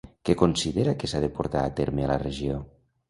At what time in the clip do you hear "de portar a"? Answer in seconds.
1.25-1.75